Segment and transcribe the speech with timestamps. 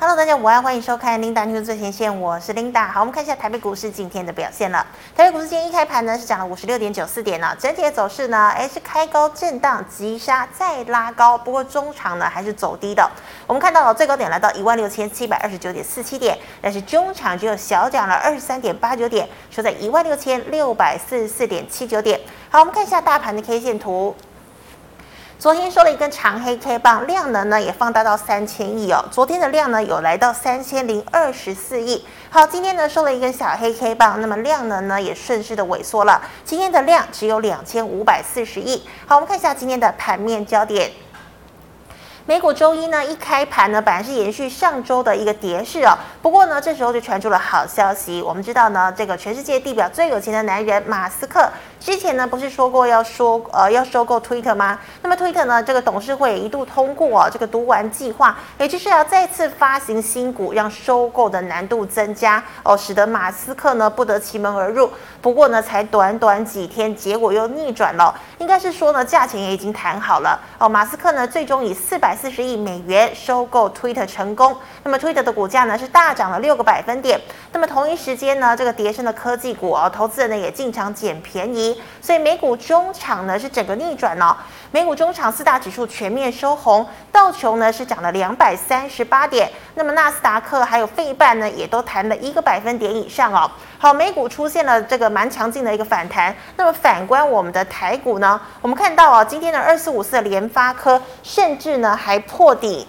[0.00, 2.86] Hello，大家午安，欢迎收看 Linda News 最前线，我是 Linda。
[2.86, 4.86] 好，我们看一下台北股市今天的表现了。
[5.16, 13.10] 台北股市今天一开盘呢是涨了五十六点九四点呢，整体的走势呢，哎是开高震荡急杀再拉高，不过中长呢还是走低的。
[13.48, 22.20] 我们看到了最高点来到一万六千七百二十九点四七点，但是中长只有小涨了二十三点八九点，收在一万六千六百四十四点七九点。
[22.50, 24.14] 好，我们看一下大盘的 K 线图。
[25.38, 29.04] 昨天收了一根长黑 K 棒，量能呢也放大到三千亿哦。
[29.08, 32.04] 昨天的量呢有来到三千零二十四亿。
[32.28, 36.20] 好，今天呢收了一根小黑 K 棒，那么量能呢也顺势的萎缩了。
[36.44, 38.82] 今天的量只有两千五百四十亿。
[39.06, 40.90] 好，我们看一下今天的盘面焦点。
[42.28, 45.96] 美股周一呢，一开盘呢，本来是延续上周的一个跌势哦。
[46.20, 48.20] 不过呢，这时候就传出了好消息。
[48.20, 51.48] 我们知道呢，这个全世界地表最有钱的男人马斯克，
[51.80, 54.78] 之前呢不是说过要说呃要收购 Twitter 吗？
[55.00, 64.90] 那么 Twitter 呢，这个董事会一度通过哦这个读完计划，也就是要再次发行新股，让收购的难度增加哦，使得马斯克呢不得其门而入。
[65.22, 68.14] 不过呢，才短短几天，结果又逆转了。
[68.36, 70.68] 应该是说呢，价钱也已经谈好了哦。
[70.68, 74.56] 马斯克呢，最终以四百四十亿美元收购 Twitter 成功。
[74.82, 77.20] 那么 Twitter 的股价呢，是大涨了六个百分点。
[77.50, 81.80] 那么同一时间呢，这个跌升的科技股哦，投资人呢也进场捡便宜。
[82.00, 84.36] 所以美股中场呢是整个逆转了。
[84.70, 89.50] 美股中场四大指数全面收红，道琼呢是涨了两百三十八点。
[89.74, 93.50] 那么纳斯达克还有费半呢，也都弹了一个百分点以上哦。
[93.78, 96.34] 好，美股出现了这个蛮强劲的一个反弹。
[96.56, 102.86] 那么反观我们的台股呢，我们看到啊，今天的二四五四的联发科，甚至呢还破底。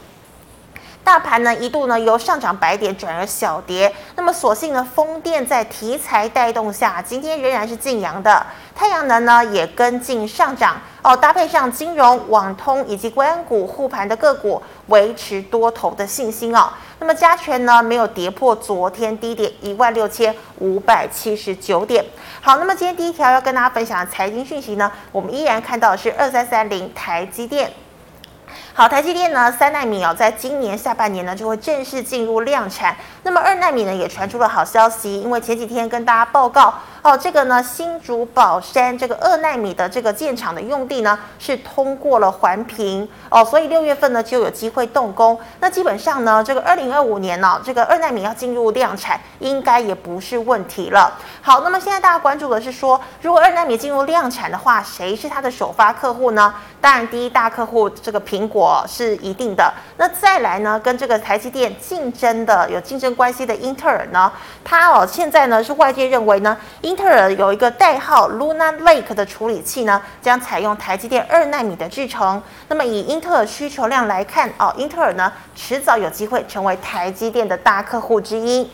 [1.09, 8.45] 大盘呢一度呢由上涨百点转而小跌，那么所幸呢风电在题材带动下，今天仍然是劲扬的。
[8.75, 16.71] 太阳能呢也跟进上涨哦，搭配上金融、网通以及关股护盘的个股，维持多头的信心哦。
[16.99, 22.05] 那么加权呢没有跌破昨天低点一万六千五百七十九点。
[22.39, 27.71] 好，那么今天第一条要跟大家分享的财经讯息呢，我们依然看到的是二三三零台积电。
[28.79, 32.95] 好，台积电呢，三纳米哦，在今年下半年呢，就会正式进入量产。
[33.23, 36.73] 那么二纳米呢，也传出了好消息，因为前几天跟大家报告。
[37.01, 45.39] 哦，这个呢，新竹宝山这个二纳米的这个建厂的用地呢，是通过了环评哦，所以六月份呢就有机会动工。
[45.61, 51.17] 那基本上呢，这个二零二五年呢、这个二纳米要进入量产，应该也不是问题了。
[51.41, 56.53] 好，那么现在大家关注的是说，如果二纳米进入量产的话，谁是它的首发客户呢？
[56.81, 59.73] 当然，第一大客户这个苹果是一定的。
[59.97, 64.31] 那再来呢，跟这个台积电竞争的有竞争关系的英特尔呢，
[64.63, 66.57] 它哦现在呢是外界认为呢。
[66.89, 72.41] 英特尔有一个代号 Luna Lake 的处理器呢，将采用台积电二纳米的制程。
[72.67, 78.71] 那么以英特尔需求量来看，哦，英特尔呢迟早有机会成为台积电的大客户之一。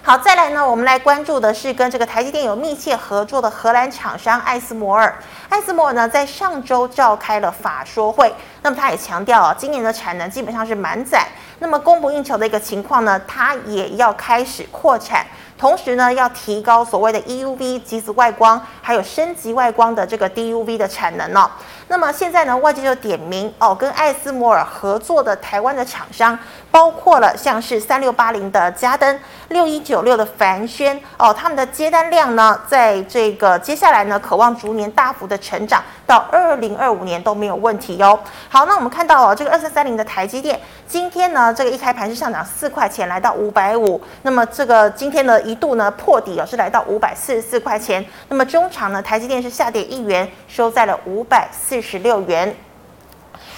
[0.00, 5.14] 好，再来呢，我们来关注的是跟这个台积电有密切合作的荷兰厂商艾斯摩尔。
[5.50, 15.26] 艾斯摩尔呢在上周召开了法说会，那么他也强调啊，今年的产能基本上是满载，那么供不应求的一个情况呢，它也要开始扩产。
[15.62, 21.48] 同时呢，要提高所谓的 EUV 极紫外光，还有升级外光的这个 DUV 的产能哦。
[21.86, 26.36] 那么现在呢，外界就点名哦，跟艾斯摩尔合作的台湾的厂商，
[26.72, 38.18] 包括了像是三六八零的嘉登、六一九六的凡轩哦，他们的接单量呢，在这个接下来呢，渴望逐年大幅的成长，到二零二五年都没有问题哟。
[38.48, 40.58] 好，那我们看到哦，这个二三三零的台积电，
[40.88, 44.00] 今天呢，这个一开盘是上涨四块钱，来到五百五。
[44.22, 48.02] 那么这个今天呢，一度呢破底哦，是来到五百四十四块钱。
[48.28, 52.56] 那么中场呢，台积电是下跌一元，收在了五百四十六元。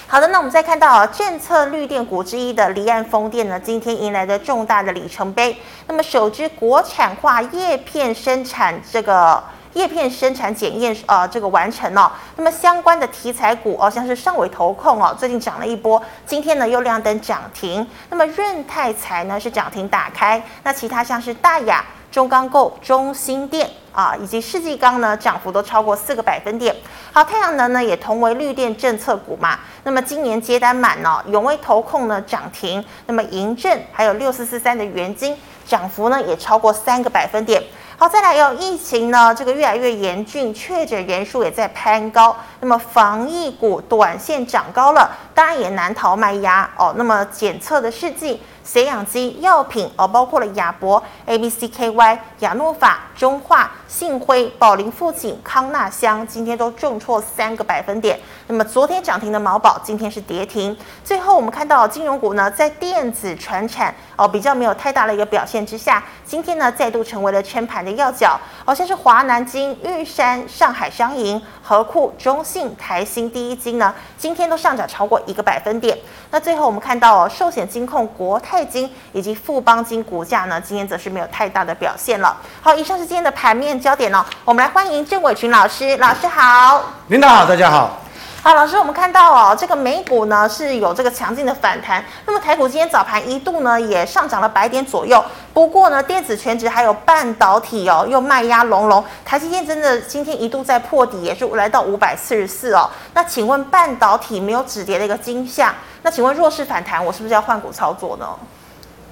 [0.09, 5.57] 好的，那我们再看到啊，政策绿电股之一的离岸风电呢，今天迎来了重大的里程碑。
[5.87, 9.41] 那么首支国产化叶片生产这个。
[9.75, 17.87] 叶片生产检验呃，这个完成了，哦，那么相关的题材股哦，像是上纬投控哦，最近涨了一波，今天呢又亮灯涨停。
[18.09, 26.75] 那么润泰材呢是涨停打开，那其他像是大亚、中钢构、中兴电啊，以及世纪钢呢，涨幅都超过四个百分点。
[27.13, 35.37] 好，太阳能呢也同为绿电政策股嘛，那么今年接单满哦，永威投控呢涨停，那么银正还有六四四三的元晶
[35.67, 37.61] 涨幅呢也超过三个百分点。
[37.97, 46.93] 好，再来有疫情呢，这个越来越严峻，确诊人数也在攀高，那么防疫股短线涨高了，当然也难逃卖压哦。
[46.97, 58.19] 那么检测的试剂、血氧机、药品哦，包括了亚博、ABCKY、亚诺法、中化、信辉、宝林、富锦、康纳香今天都重挫三个百分点。
[58.49, 60.77] 那么昨天涨停的毛宝今天是跌停。
[61.05, 68.37] 最后我们看到金融股呢，在电子、船产哦比较没有太大的一个表现之下，今天呢再度成为了圈盘的要角。
[68.65, 75.97] 哦，像是华南金、玉山、上海商银、河库、中信、台新、第一金呢，今天都上涨超过一个百分点。
[76.33, 82.37] 那最后我们看到哦，寿险金控国泰金以及富邦金股价呢，今天则是没有太大的表现了。
[82.61, 84.25] 好，以上是今天的盘面焦点哦。
[84.47, 86.83] 我们来欢迎郑伟群老师，老师好。
[87.09, 88.01] 领导好，大家好。
[88.43, 95.23] 好，老师，我们看到哦，这个美股呢是有这个强劲的反弹，那么台股今天早盘一度呢也上涨了百点左右，
[95.53, 102.89] 不过呢电子全值还有半导体哦又卖压隆隆，台积电真的今天一度在破底，也是来到五百四十四哦。
[103.13, 108.27] 那请问半导体没有止跌的一个迹象，那请问弱势反弹，我是不是要换股操作呢？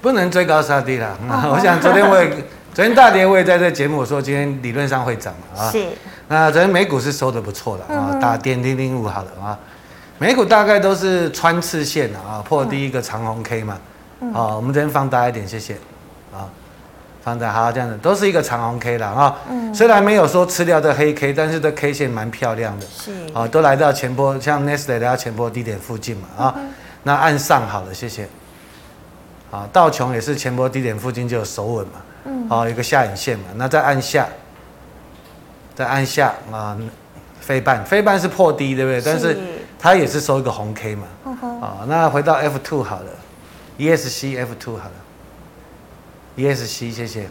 [0.01, 1.17] 不能追高杀低了，
[1.53, 2.31] 我想昨天我也
[2.75, 5.71] 昨天大跌，我也在这节目说今天理论上会涨啊。
[5.71, 5.87] 是。
[6.29, 9.59] 那昨天美股是收的不错的啊，打点零零五好了啊，
[10.19, 13.79] 美股大概都是穿刺线的啊，破第一个长红 K 嘛，
[14.33, 15.75] 啊，我们这边放大一点，谢谢，
[16.33, 16.49] 啊，
[17.23, 19.37] 放大好这样子，都是一个长红 K 了啊，
[19.75, 23.13] 虽然没有说吃掉这黑 K，但是这 K 线蛮漂亮的，是。
[23.35, 26.55] 啊，都来到前波，像 Nestle 来到前波低点附近嘛啊，
[27.03, 28.27] 那按上好了，谢谢，
[29.51, 34.29] 啊，道琼也是前波低点附近就有守稳嘛，嗯，好，一个下影线嘛，那再按下。
[35.75, 36.77] 再按下啊，
[37.41, 39.01] 飞半飞半是破低，对不对？
[39.01, 39.39] 是但是
[39.79, 41.07] 它也是收一个红 K 嘛。
[41.25, 43.11] 啊、uh 那回到 F two 好了
[43.79, 44.93] ，ESC F two 好了
[46.37, 47.27] ，ESC 谢谢。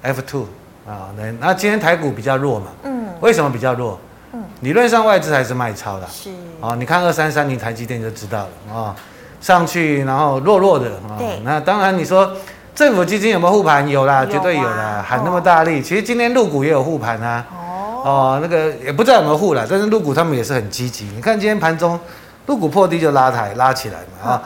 [0.00, 0.46] F two
[0.86, 2.68] 啊，那那今天台股比较弱嘛。
[2.84, 3.08] 嗯。
[3.20, 4.00] 为什么比较弱？
[4.32, 4.42] 嗯。
[4.62, 6.06] 理论上外资还是卖超的。
[6.08, 6.30] 是。
[6.30, 8.94] 啊、哦，你看二三三零台积电就知道了啊、哦，
[9.40, 11.20] 上去然后弱弱的啊。
[11.44, 12.34] 那当然你说。
[12.78, 13.88] 政府基金有没有护盘？
[13.88, 15.82] 有啦，绝对有啦，喊那么大力。
[15.82, 17.44] 其实今天入股也有护盘啊。
[18.04, 21.06] 哦，那个也不知道有没有护了，但是入股他们也是很积极。
[21.06, 21.98] 你看今天盘中，
[22.46, 24.42] 入股破低就拉抬拉起来嘛啊。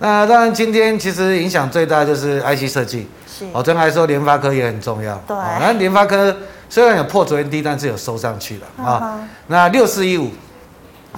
[0.00, 3.08] 那当然今天其实影响最大就是 IC 设计。
[3.28, 3.46] 是。
[3.52, 5.14] 哦，真来说联发科也很重要。
[5.28, 5.36] 对。
[5.60, 6.36] 那联发科
[6.68, 9.20] 虽然有破昨天低，但是有收上去了啊。
[9.46, 10.32] 那六四一五，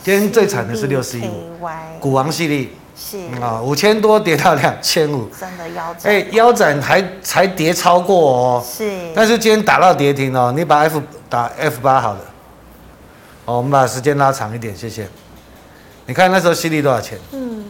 [0.02, 1.56] 今天最惨的是六四一五，
[1.98, 2.68] 股王系列。
[3.02, 6.12] 是啊，五千多跌到两千五，真的腰斩。
[6.12, 8.64] 哎，腰斩还才跌超过哦。
[8.64, 9.10] 是。
[9.14, 12.20] 但是今天打到跌停哦，你把 F 打 F 八好了。
[13.46, 15.08] 哦，我们把时间拉长一点，谢谢。
[16.04, 17.18] 你看那时候犀利多少钱？
[17.32, 17.64] 嗯，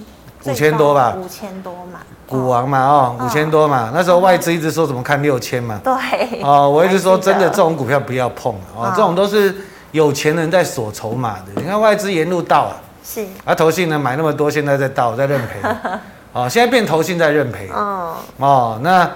[0.47, 1.15] 五千多吧。
[1.17, 2.01] 五千多嘛。
[2.27, 3.93] 股王嘛，哦，五千多嘛。
[3.95, 5.81] 那时候外资一直说怎么看六千嘛。
[5.85, 6.43] 对。
[6.43, 9.55] 哦，我一直说真的，这种股票不要碰哦，这种都是
[9.93, 11.47] 有钱人在锁筹码的。
[11.55, 12.77] 你看外资沿路到啊。
[13.13, 15.69] 是，啊，投信呢买那么多，现在在倒，在认赔，
[16.33, 19.11] 哦，现在变投信在认赔，哦，哦，那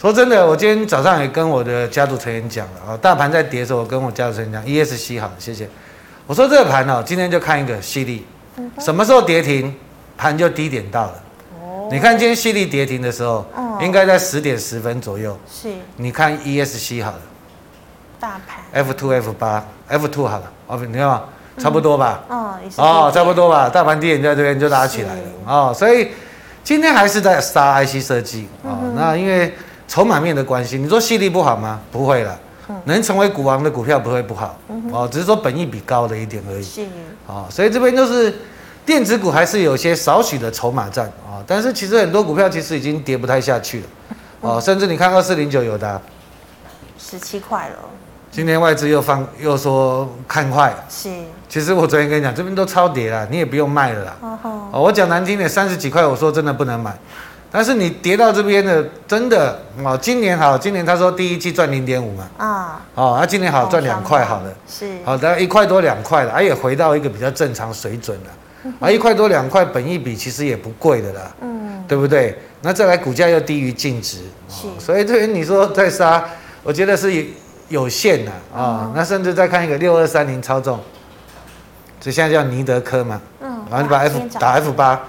[0.00, 5.68] 说真的，我今天早上也跟我的家族成员讲了，啊，大盘在跌的时候，我跟我家族成员讲，ESC 好，谢谢，
[6.26, 8.24] 我说这个盘呢，今天就看一个犀利，
[8.78, 9.74] 什么时候跌停，
[10.16, 11.22] 盘就低点到了，
[11.60, 13.44] 哦，你看今天犀利跌停的时候，
[13.82, 17.20] 应该在十点十分左右，是，你看 ESC 好了，
[18.18, 21.20] 大盘，F two F 八，F two 好了，哦，你看。
[21.60, 26.08] 差不多吧，哦，哦，差不多吧，大盘低点在这边就拉起来了，是哦，所以
[26.64, 29.52] 今天还是在杀 IC 设计，哦，嗯、那因为
[29.86, 31.80] 筹码面的关系，你说犀利不好吗？
[31.90, 36.86] 不会了，嗯、能成为股王的股票不会不好，嗯、哦，只是说本益比高了一点而已，是，
[37.26, 38.34] 哦，所以这边就是
[38.86, 41.06] 电子股还是有些少许的筹码战。
[41.06, 43.86] 啊、哦，但是其实很多股票其实已经跌不太下去了，
[44.40, 46.00] 哦，嗯、甚至你看二四零九有的
[46.98, 47.76] 十七块了。
[48.32, 51.10] 今天外资又放又说看坏，是。
[51.48, 54.16] 其实我昨天跟你讲，这边都超跌了，你也不用卖了啦。
[54.20, 56.96] 哦吼我讲难听点，三十几块，我说真的不能买。
[57.50, 62.30] 但是你跌到这边的，真的哦，今年好，今年他说第一季赚零点五嘛。
[62.36, 62.80] 啊。
[62.94, 64.54] 哦，那今年好赚两块，好了。
[64.68, 64.86] 是。
[65.04, 68.70] 好，大概一块多两块了，而也回到一个比较正常水准了。
[68.78, 71.32] 啊，一块多两块，本益比其实也不贵的啦。
[71.40, 71.82] 嗯。
[71.88, 72.38] 对不对？
[72.62, 74.18] 那再来股价又低于净值，
[74.48, 74.68] 是。
[74.78, 76.24] 所以对于你说再杀，
[76.62, 77.26] 我觉得是。
[77.70, 80.78] 有限的啊，哦、那甚至再看一个六二三零超重，
[82.00, 85.00] 这现在叫尼德科嘛，嗯，然后你把 F 打 F 八，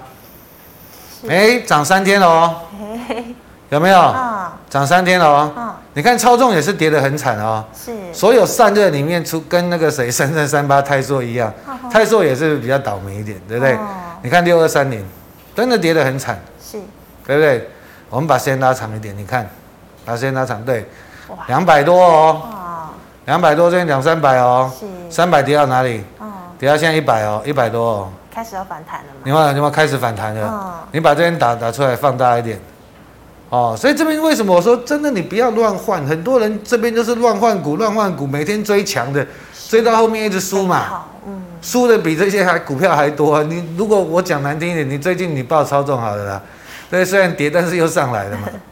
[1.28, 2.56] 哎，涨三天了哦，
[3.70, 4.00] 有没有？
[4.00, 11.52] 啊，涨三天了哦，嗯，你看超重也是跌得很惨哦，是，所有散热里面出跟那个谁三三三八泰硕一样，
[11.92, 13.76] 泰硕也是比较倒霉一点，对不对？
[14.22, 15.04] 你看六二三零，
[15.56, 16.78] 真的跌得很惨，是，
[17.26, 17.68] 对不对？
[18.12, 19.50] 我们把时间拉长一点，你看，
[20.06, 20.88] 把时间拉长，对。
[21.48, 22.42] 两百多哦，
[23.26, 26.04] 两百多，这边两三百哦，是三百跌到哪里？
[26.20, 26.26] 哦，
[26.58, 29.22] 跌到现在一百哦，一百多哦，开始要反弹了吗？
[29.24, 30.48] 你看，你看开始反弹了。
[30.48, 32.60] 哦，你把这边打打出来，放大一点，
[33.50, 36.06] 哦，所以这边为什么我说真的你不要乱换？
[36.06, 39.26] 很多人这边就是乱换股，乱换股，每天追强的，
[39.70, 41.04] 追到后面一直输嘛。
[41.26, 43.44] 嗯，输的比这些还股票还多。
[43.44, 46.42] 你如果我讲难听一点，你最近你报超重好了啦，
[46.90, 48.48] 对，虽然跌，但是又上来了嘛。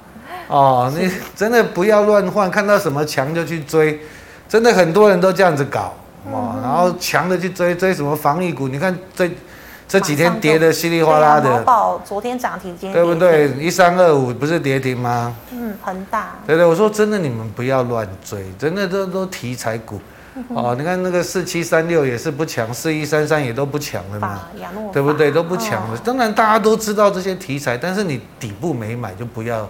[0.50, 4.02] 哦，你真的不要乱换，看到什么强就去追，
[4.48, 5.94] 真的很多人都这样子搞
[6.32, 9.30] 哦，然后强的去追追什么防疫股，你看这
[9.88, 11.62] 这几天跌的稀里哗啦的。
[11.62, 13.50] 宝昨天涨停，今天对不对？
[13.60, 15.36] 一三二五不是跌停吗？
[15.52, 16.36] 嗯，很大。
[16.48, 20.02] 对对，我说真的，你们不要乱追，真的都都题材股。
[20.50, 24.42] 哦，你看那个四七三六也是不强，四一三三也都不强了嘛，
[24.92, 25.30] 对不对？
[25.30, 25.98] 都不强了。
[26.04, 29.70] 当然大家都知道这些题材，但是你底部没买就不要。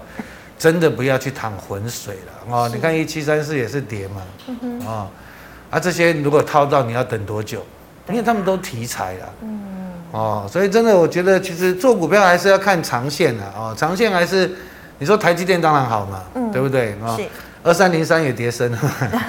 [0.59, 2.69] 真的不要去淌浑水了哦！
[2.71, 4.21] 你看一七三四也是跌嘛，
[4.85, 5.07] 哦，
[5.69, 7.65] 啊这些如果套到你要等多久？
[8.09, 14.51] 因为他们都题材了，嗯，哦，所以真的我觉得其实做股票还是要看长线的哦，长线还是
[14.97, 16.93] 你说台积电当然好嘛，对不对？
[17.01, 17.17] 哦，
[17.63, 18.79] 二三零三也跌深了，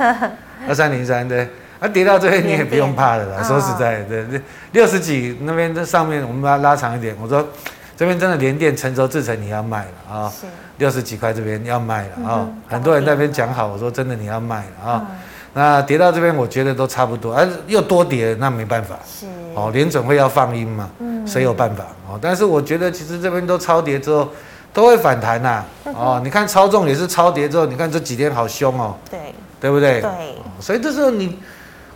[0.66, 4.40] 二三零三对，啊跌到这边你也不用怕的啦，说实在的，对，
[4.72, 7.48] 六十几那边这上面我们把它拉长一点，我说。
[8.00, 10.32] 这边真的连电成熟制成你要卖了啊，
[10.78, 15.06] 六十几块这边要卖了啊，很多人在那边讲好，我说真的你要卖了啊，
[15.52, 22.18] 那跌到这边我觉得都差不多，而又多跌那没办法，是哦，联准会要放鹰嘛，嗯谁有办法哦？
[22.22, 24.26] 但是我觉得其实这边都超跌之后
[24.72, 30.00] 都会反弹呐，哦，你看超重也是超跌之后，你看这几天好凶哦，对，对不对？
[30.00, 30.10] 对，
[30.58, 31.38] 所以这时候你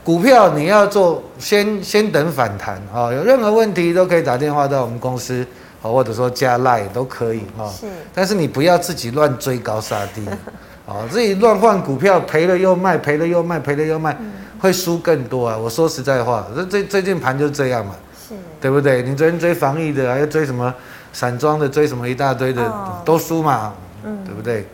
[0.05, 5.47] 股票你要做先先等反弹啊，有任何问题都可以打电话到我们公司。
[5.93, 10.27] 或者说加赖都可以哈，是，但是你不要自己乱追高杀低，
[10.87, 14.17] 哦，自己乱换股票，赔了又卖，赔了又卖，赔了又卖，
[14.61, 15.57] 会输更多啊！
[15.57, 17.95] 我说实在话，这最最近盘就这样嘛，
[18.29, 19.03] 是，对不对？
[19.03, 20.73] 你昨天追防疫的，还要追什么
[21.13, 22.73] 散装的，追什么一大堆的，
[23.05, 23.75] 都输嘛，
[24.05, 24.67] 嗯，对不对？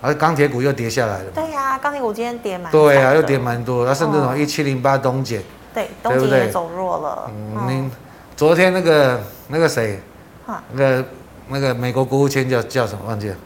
[0.00, 5.42] 而钢铁股又跌下来了，对呀，钢铁股今天跌蛮，对呀，又跌蛮多，它甚至从一七零八东减，
[5.74, 7.90] 对，东减也走弱了，嗯，你
[8.36, 10.00] 昨天那个那个谁？
[10.72, 11.04] 那个
[11.48, 13.00] 那个美国国务卿叫叫什么？
[13.06, 13.36] 忘记了。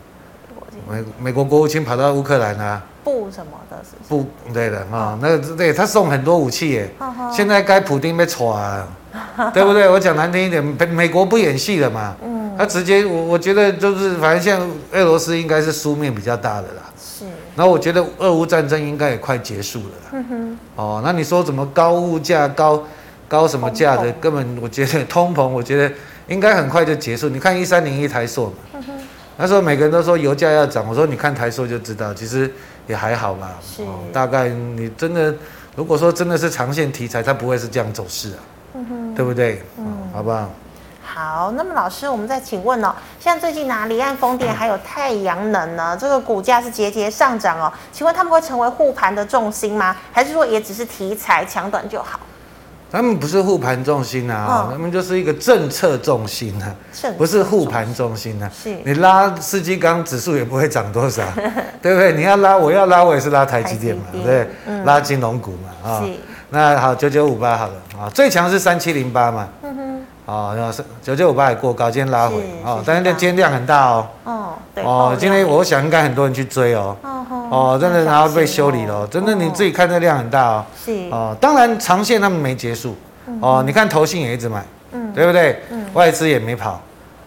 [0.88, 2.82] 美美国国务卿跑到乌克兰啊。
[3.04, 3.76] 布什么的？
[3.82, 6.90] 是布对的啊，那个对他送很多武器耶。
[7.32, 8.88] 现在该普丁被抓了，
[9.52, 9.88] 对不对？
[9.88, 12.14] 我讲难听一点，美美国不演戏了嘛。
[12.24, 12.54] 嗯。
[12.56, 16.82] 他直接我我觉得就是，反正现在俄罗斯应该是输面比较大的啦。
[16.96, 17.24] 是。
[17.56, 19.84] 然后我觉得俄乌战争应该也快结束了。
[20.12, 20.58] 嗯哼。
[20.76, 22.84] 哦，那你说怎么高物价、高
[23.26, 25.92] 高什么价的，根本我觉得通膨，我觉得。
[26.26, 27.28] 应该很快就结束。
[27.28, 28.82] 你看一三零一台塑嘛，
[29.36, 32.52] 那时候每个人都说油价要涨，我说你看台塑就知道，其实
[32.86, 33.58] 也还好吧。
[33.62, 35.34] 是，大概你真的
[35.74, 38.38] 如果说真的是长线题材，它不会是这样走势啊，
[39.16, 39.62] 对不对？
[39.78, 40.50] 嗯，好不好？
[41.04, 49.96] 好，那么老师，我们再请问哦，像最近拿离岸风电还有太阳能呢，这个股价是节节上涨哦，请问他们会成为护盘的重心吗？
[50.12, 52.20] 还是说也只是题材强短就好？
[52.92, 56.68] 他们不是护盘重心啊，他们就是一个政策重心啊，
[57.16, 58.50] 不是护盘重心啊。
[58.62, 61.22] 是，你拉世纪钢指数也不会涨多少，
[61.80, 62.12] 对不对？
[62.12, 64.46] 你要拉，我要拉，我也是拉台积电嘛，对，
[64.84, 66.04] 拉金融股嘛，啊。
[66.50, 69.48] 那好，九九五八好了啊，最强是三七零八嘛。
[70.24, 74.06] 哦，然后是九九五八也过高，今天拉回哦，但是今天量很大哦。
[74.22, 74.84] 哦，对。
[74.84, 76.96] 哦，今天我想应该很多人去追哦。
[77.02, 80.64] 哦，真的然后被修理了，真的你自己看这量很大哦。
[80.84, 81.08] 是。
[81.10, 82.96] 哦，当然长线他们没结束。
[83.40, 85.60] 哦，你看投信也一直买，嗯，对不对？
[85.70, 85.86] 嗯。
[85.92, 86.80] 外资也没跑。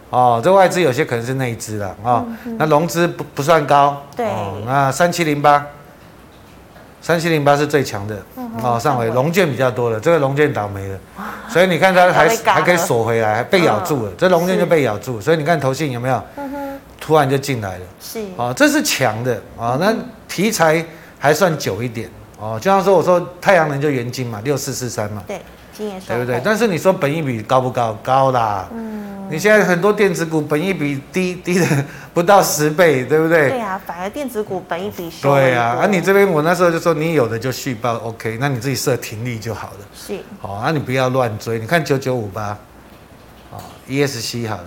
[0.10, 2.26] 哦，这外资有些可能是内资了啊。
[2.58, 4.02] 那融资不不算高。
[4.16, 4.26] 对。
[4.66, 5.66] 那三七零八。
[7.06, 8.18] 三七零八是最强的。
[8.64, 10.98] 哦，上回龙卷比较多了，这个龙卷倒霉了。
[11.48, 16.20] 所以你看它还还可以锁回来，还被咬住了，这龙卷就被咬住，所以你看投信有没有？
[17.00, 17.86] 突然就进来了。
[18.02, 18.24] 是。
[18.38, 19.94] 哦，这是强的啊，那
[20.28, 20.84] 题材
[21.20, 22.10] 还算久一点
[22.40, 22.58] 哦。
[22.60, 25.24] 就像说我说太阳能就元金嘛，六四四三嘛。
[25.28, 25.40] 对，
[25.78, 26.42] 金也对不对？
[26.44, 27.96] 但是你说本益比高不高？
[28.02, 28.68] 高啦。
[28.74, 29.05] 嗯。
[29.30, 31.66] 你现在很多电子股本益比低低的
[32.14, 33.50] 不到十倍，对不对？
[33.50, 39.86] 对啊，反而电子股本益比小对啊，啊，你这边我那时候就说你有的就续报，OK，那你自己设停利就好了。
[39.94, 40.20] 是。
[40.40, 41.60] 好，啊，你不要乱追。
[41.60, 42.44] 你看九九五八，
[43.52, 43.58] 啊
[43.90, 44.66] ，ESC 好了，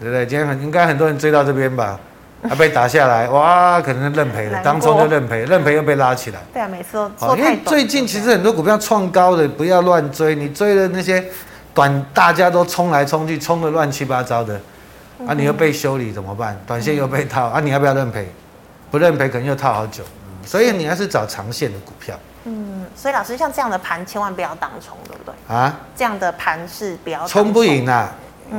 [0.00, 0.26] 对不对？
[0.26, 1.98] 今天很应该很多人追到这边吧，
[2.42, 6.40] 还 被打下来，哇，可能认赔了，当冲就认赔，认赔又被拉起来。
[6.52, 11.24] 对啊，每次都好，因为最近其实很多股票创高的，不要乱追，你追的那些。
[11.76, 14.58] 短大家都冲来冲去，冲的乱七八糟的，
[15.28, 16.58] 啊，你又被修理怎么办？
[16.66, 18.26] 短线又被套，啊，你要不要认赔？
[18.90, 20.02] 不认赔可能又套好久，
[20.46, 22.18] 所以你还是找长线的股票。
[22.44, 25.34] 嗯，所以老师像这样的盘千万不要当冲，对不对？
[25.54, 28.10] 啊，这样的盘是不要冲不赢啊，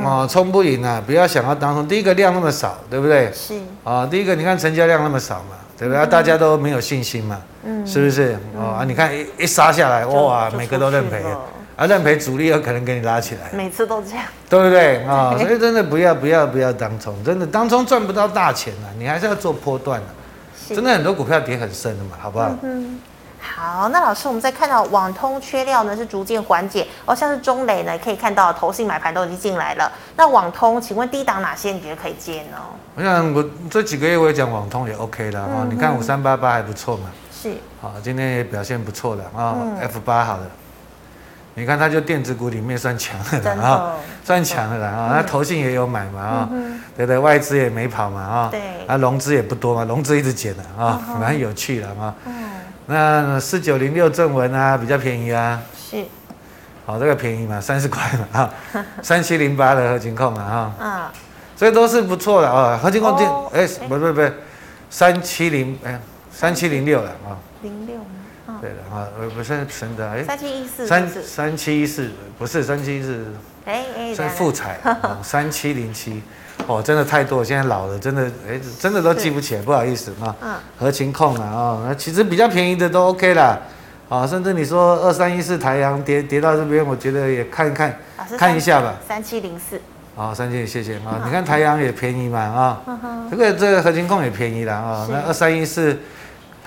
[0.04, 1.02] 哦，冲不赢啊！
[1.04, 3.32] 不要想要当冲，第一个量那么少，对不对？
[3.34, 6.04] 是啊、哦，第一个你看成交量那么少嘛，对不对？
[6.04, 8.38] 嗯、大家都没有信心嘛，嗯，是不是？
[8.54, 11.24] 嗯、哦啊，你看一一杀下来，哇，每个都认赔，
[11.78, 15.04] 啊，认赔主力有可能给你拉起来，每次都这样，对不对？
[15.06, 20.12] 啊、哦，所以真的不要不要不要当冲，真的当冲赚不到大钱啊，你还是要做波段的、啊，
[20.76, 22.52] 真的很多股票跌很深的嘛，好不好？
[22.64, 23.00] 嗯。
[23.40, 29.90] 好，那老师，我们再看到网通缺料呢，是逐渐缓解哦，像是中磊呢，可以看到投信买盘都已经进来了。
[30.16, 32.58] 那网通，请问低档哪些你觉得可以接呢？
[32.96, 40.44] 我想我这几个月我也讲网通也 OK 了啊，你看五三八八还不错嘛，是，好，今天也表现不错的啊，F 八好了，
[41.58, 46.50] 你看它就电子股里面算强的啊，算强的了啊，那投信也有买嘛啊，
[46.96, 52.14] 对对，外资也没跑嘛啊，对，啊融资也不多嘛，融资一直减的啊，蛮、有趣的啊。
[52.28, 52.34] 嗯
[52.90, 55.62] 那四九零六正文啊，比较便宜啊。
[55.76, 56.06] 是。
[56.86, 58.54] 好，这个便宜嘛，三十块嘛啊。
[59.04, 60.86] 三七零八的合金控啊哈。
[60.86, 61.14] 啊。
[61.58, 64.22] 这都是不错的啊，合金控电，哎，不不不，
[64.90, 66.00] 三七零哎，
[66.32, 67.36] 三七零六了啊。
[67.62, 68.06] 零六吗？
[68.62, 70.24] 对的啊，不是真的哎。
[70.24, 70.88] 三七一四。
[70.88, 73.26] 三三七一四不是三七一四。
[73.66, 74.16] 哎哎。
[74.16, 74.80] 是富彩
[75.24, 76.22] 三七零七。
[76.66, 80.36] 哦，真的太多，现在老了，真的，哎，真的都记不起来，不好意思啊。
[80.42, 80.56] 嗯。
[80.78, 83.60] 合情控啊，哦，那其实比较便宜的都 OK 啦，
[84.10, 88.96] 啊，甚至你说二三一四台阳跌跌到这边，我觉得也看一看，啊、看一下吧。
[89.08, 89.80] 三七零四。
[90.16, 91.22] 好，三七，谢谢啊。
[91.24, 95.08] 你看台阳也便宜嘛，啊、哦，这个这个合勤控也便宜了啊。
[95.12, 95.96] 那二三一四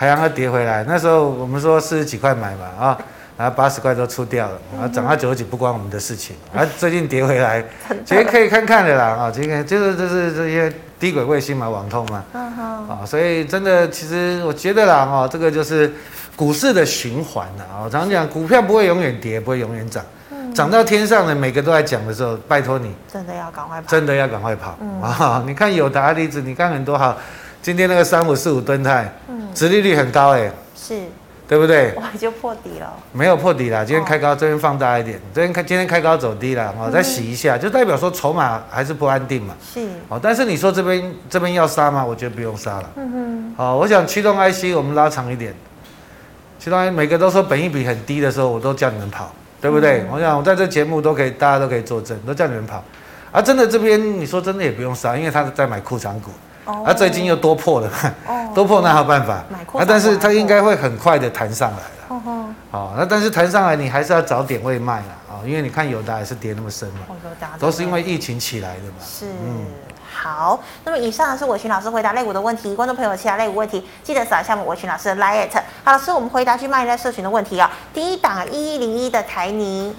[0.00, 2.98] 台阳要跌回来，那时候我们说四十几块买嘛，啊。
[3.36, 7.64] 然后八十块都出掉了，然后涨到九十几不关我们的事情，然后最近跌回来，
[8.04, 15.90] 其实可以看看的啦啊，今天就是就是这些低轨卫星嘛，网通嘛，啊，所以真的其实我觉得啦哈，这个就是
[16.36, 17.80] 股市的循环啊。
[17.84, 20.04] 我常讲股票不会永远跌，不会永远涨，
[20.54, 22.94] 涨到天上的每个都在讲的时候，拜托你。
[23.10, 25.42] 真的要赶快跑，真的要赶快跑啊！
[25.46, 27.16] 你看有达的例子，你看很多哈，
[27.62, 31.00] 今天那个三五四五吨泰，嗯，殖利率很高哎，是。
[31.48, 31.92] 对不对？
[31.94, 32.92] 哇，就破底了。
[33.10, 39.56] 没有破底了，今天开高，这边放大一点，这边开，今天开高走低了，哦，再洗一下，就代表说筹码还是不安定嘛。
[39.60, 39.88] 是。
[40.08, 42.04] 哦，但是你说这边这边要杀吗？
[42.04, 42.90] 我觉得不用杀了。
[42.94, 43.54] 嗯哼。
[43.56, 45.52] 哦，我想驱动 IC 我们拉长一点，
[46.60, 50.04] 驱动 IC 每个都说本益比很低的时候，我都叫你们跑，对不对？
[50.08, 52.84] 我想我在这节目都可以，大家都可以作证，都叫你们跑。
[53.32, 56.30] 啊，真的这边你说真的也不用杀，因为他在买库藏股。
[56.64, 57.90] 啊，最近又多破了，
[58.54, 59.34] 多破那有办法。
[59.34, 62.22] 啊，但是它应该会很快的弹上来了。
[62.70, 67.00] 哦，那但是弹上来你还是要找点位卖了啊，因为你看友达也是跌那么深嘛，
[67.58, 68.94] 都是因为疫情起来的嘛。
[69.04, 69.66] 是，嗯，
[70.12, 70.60] 好。
[70.84, 75.48] 那么以上是我群老师回答类股的问题，观众朋友其他类股问题记得扫一下我们我群老师的 LINE。
[75.82, 77.70] 好，老师，我们回答去卖在社群的问题啊。
[77.94, 79.94] 第一档一一零一的台泥，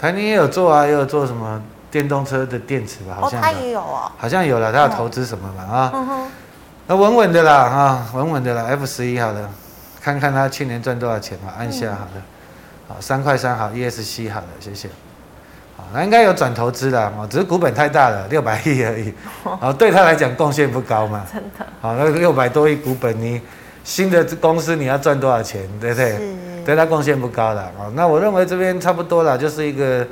[0.00, 1.62] 台泥也有做啊，也有做什么？
[1.94, 5.90] 电动车的电池吧，好像、哦、他也有哦，好像有了，他要投资什么嘛啊？
[5.94, 6.26] 嗯、哼。
[6.88, 9.48] 那稳稳的啦啊，稳稳的啦，F 十一好了，
[10.00, 12.22] 看看他去年赚多少钱嘛，按下好了，
[12.88, 14.88] 好三块三好，ESC 好了，谢谢，
[15.76, 19.14] 好，那应该有转投资的啊，只是股本太大了，六百亿而已，
[19.60, 23.40] 哦，对他来讲贡献不高嘛，真的，好，那六百多亿股本，你
[23.84, 26.16] 新的公司你要赚多少钱，对不对？
[26.16, 26.34] 是。
[26.66, 30.04] 对他贡献不高了啊，那我认为这边差不多了，就是一个。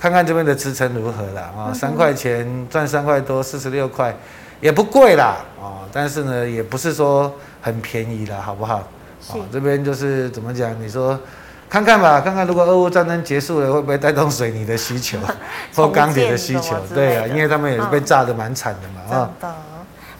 [0.00, 4.14] 看看这边的支撑如何啦，啊，三块钱赚三块多，四十六块，
[4.60, 8.76] 也不贵啦，啊，但是呢，也不是说很便宜啦，好不好？
[8.76, 10.80] 啊，这边就是怎么讲？
[10.80, 11.18] 你说
[11.68, 15.18] 看看吧，看看如果俄乌战争结束了，会不会带动水泥的需求
[15.74, 16.78] 或钢铁的需求？
[16.94, 19.30] 对啊，因为他们也是被炸得蛮惨的嘛，啊。
[19.40, 19.56] 真的。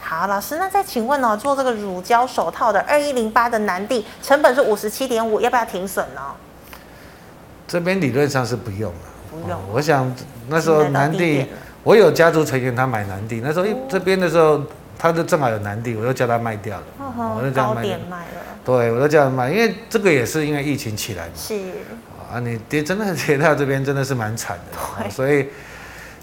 [0.00, 6.20] 好，老师，那再请问哦，做这个乳胶手套的二一零八的南地，成本是五十七点五，要不要停损呢？
[7.66, 8.98] 这边理论上是不用了。
[9.32, 10.14] 哦、我想
[10.48, 11.46] 那时候南地，
[11.82, 14.60] 我有家族成员他买南地，那时候一这边的时候，
[14.98, 17.98] 他就正好有南地，我就叫他卖掉了，哦、我就这样卖了。
[18.64, 21.32] 对，我就叫他卖，因为这个也是因为疫情起来嘛。
[21.36, 21.54] 是。
[22.30, 25.10] 啊，你跌真的跌到这边真的是蛮惨的， 对。
[25.10, 25.46] 所以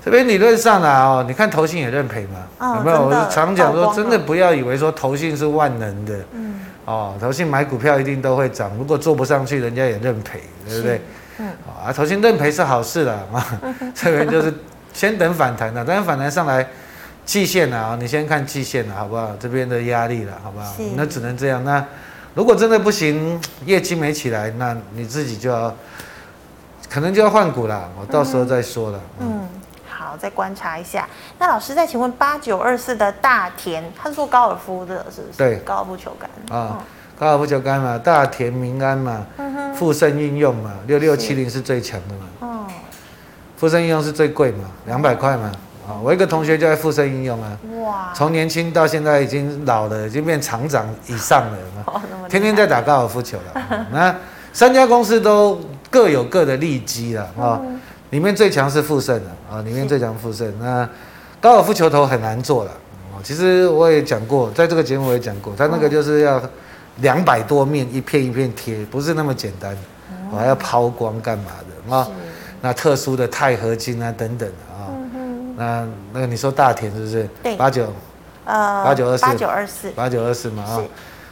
[0.04, 3.08] 这边理论上啊，哦，你看投信也认赔嘛，哦、有没有？
[3.08, 11.02] 我常讲说，真的不要以为说投信是万能的，嗯，哦，投信买股票一定都会涨，如果做不上去，人家也认赔，对不对？
[11.38, 13.46] 嗯，啊，投信认赔是好事了啊，
[13.94, 14.54] 这边 就是
[14.94, 16.66] 先等反弹了，等反弹上来，
[17.26, 19.32] 季线啊，你先看季线了，好不好？
[19.40, 20.74] 这边的压力了，好不好？
[20.96, 21.64] 那只能这样。
[21.64, 21.84] 那
[22.34, 25.74] 如果真的不行，业绩没起来，那你自己就要，
[26.90, 27.90] 可能就要换股了。
[28.00, 29.00] 我到时候再说了。
[29.20, 29.50] 嗯，嗯，
[29.90, 31.08] 好，再观察一下。
[31.40, 35.38] 那老师再请问八九二四的大田，他是做高尔夫的，是不是？
[35.38, 36.78] 对，高尔夫球杆啊。
[36.80, 36.86] 嗯
[37.20, 39.26] 高尔夫球杆嘛，大田民安嘛，
[39.76, 42.48] 富盛应用嘛，六六七零是最强的嘛。
[42.48, 42.66] 哦，
[43.58, 45.52] 富盛应用是最贵嘛，两百块嘛。
[45.88, 53.86] 啊，我一个同学就在富盛应用啊，哇，从年轻到现在已经老了，已经变厂长以上了， 哦、天天在打高尔夫球了。
[53.94, 54.16] 那
[54.52, 60.52] 三家公司都各有各的利基了啊，嗯、里面最强是富盛的啊，里面最强富盛。
[60.60, 60.90] 那
[61.40, 62.72] 高尔夫球头很难做了，
[63.22, 66.42] 其实我也讲过，在这个节目我也讲过，他那个就是要
[66.98, 69.76] 两百多面一片一片贴，不是那么简单，
[70.32, 71.46] 我还要抛光干嘛
[71.90, 72.08] 的啊？
[72.62, 74.90] 那特殊的钛合金啊等等啊。
[75.58, 77.30] 那那个你说大田是不是？
[77.44, 77.94] 对，八九，
[78.44, 80.82] 呃，八九二四，八九二四，八九二四嘛啊，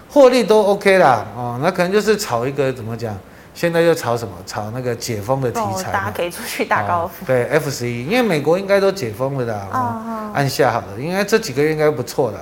[0.09, 3.17] 获利都 OK 啦哦，那可能就是炒一个怎么讲？
[3.53, 4.33] 现在又炒什么？
[4.47, 7.23] 炒那个解封的题材，大家可以出去打高尔夫。
[7.23, 12.39] 对，F 十一，因为美国应该都解封了的啊，按下好了，应该这几个月应该不错的，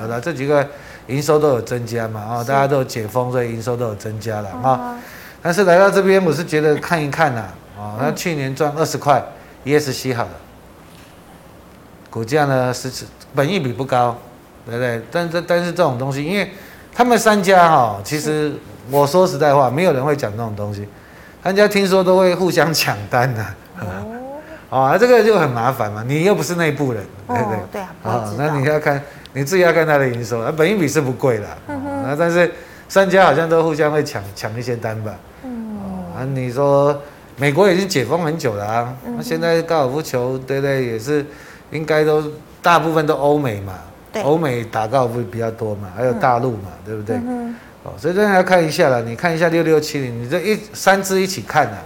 [0.00, 0.64] 有了这几个
[1.08, 4.96] 营收都有增加嘛啊，大家都有解封，所以营收都有增加了啊。
[5.42, 7.42] 但是来到这边，我是觉得看一看呐
[7.78, 9.22] 啊，那去年赚二十块
[9.64, 10.30] ，ESC 好了。
[12.10, 12.90] 股价呢是
[13.34, 14.16] 本益比不高，
[14.64, 15.02] 对不对？
[15.10, 16.50] 但是但是这种东西，因为
[16.94, 18.52] 他们三家哈，其实
[18.88, 20.88] 我说实在话，没有人会讲这种东西，
[21.42, 23.44] 三家听说都会互相抢单的，
[24.70, 27.58] 哦，啊， 这个就很麻烦嘛，你又不是内部人，对不对？
[27.72, 29.02] 对啊，啊，那你要看
[29.34, 32.50] 你自己要看它的营收，啊，本益比是不贵的，啊，但是
[32.88, 35.76] 三家好像都互相会抢抢一些单吧，嗯
[36.16, 36.98] 啊，你说
[37.36, 40.86] 美国已经解封很久了啊，那现在高尔夫球，对不对？
[40.86, 41.22] 也是。
[41.70, 42.22] 应该都
[42.62, 43.72] 大部分都欧美嘛，
[44.22, 47.16] 欧美打高尔夫比较多嘛，还有大陆嘛，嗯、对不对？
[47.16, 51.78] 嗯、哦，所以这样要看一下了，你看一下六六七零，你这一三只一起看啊，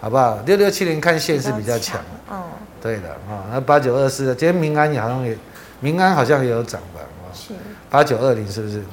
[0.00, 0.36] 好不好？
[0.46, 2.00] 六六七零看线是比较强，
[2.32, 2.42] 嗯，
[2.82, 3.34] 对的啊、哦。
[3.52, 5.36] 那八九二四的，今天民安也好像也，
[5.80, 7.00] 民安好像也有涨吧？
[7.34, 7.54] 是。
[7.90, 8.84] 八九二零是不是？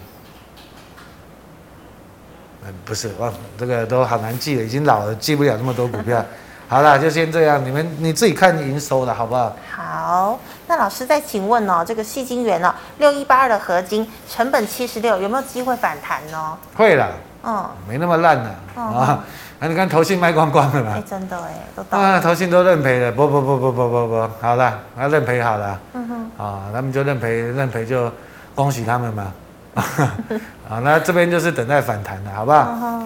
[2.65, 6.23] 嗯，不是，哇，这个都好难记了，已经老了，记不了那么多股票。
[6.69, 9.56] 好了，就先这样，你们你自己看营收了，好不好？
[9.73, 16.58] 好，那老师再请问哦，这个矽晶圆哦，六一八二的合金成本七十六，有没有机会反弹呢？
[16.76, 17.10] 会了，
[17.43, 19.23] 嗯，没那么烂了啊。
[19.60, 20.93] 那你看投信卖光光了嘛？
[20.96, 28.12] 哎，真的哎，都到啊，投信都认赔了，不不不不不不不，好了，那认赔好了，嗯哼，啊，他们就认赔，认赔就
[28.54, 29.34] 恭喜他们嘛。
[30.70, 32.60] 啊，那这边就是等待反弹了，好不好？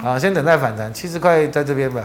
[0.03, 2.01] 啊，先等待反弹，七十块在这边吧。